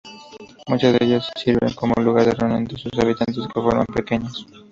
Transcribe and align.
Muchas 0.67 0.93
de 0.97 1.05
ellas 1.05 1.29
sirven 1.35 1.75
como 1.75 1.93
lugar 2.01 2.25
de 2.25 2.31
reunión 2.31 2.63
de 2.65 2.75
sus 2.75 2.91
habitantes, 2.97 3.45
que 3.45 3.53
forman 3.61 3.85
peñas. 3.85 4.47